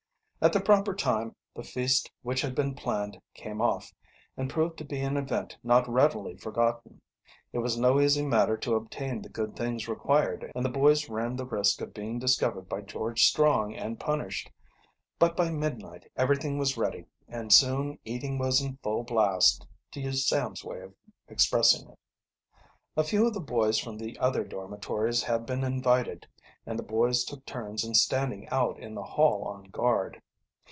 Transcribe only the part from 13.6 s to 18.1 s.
and punished; but by midnight everything was ready, and soon